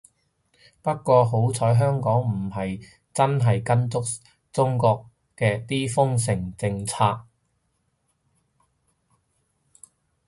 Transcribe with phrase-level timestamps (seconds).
[0.81, 4.01] 不過好彩香港唔係真係跟足
[4.51, 7.27] 中國啲封城政策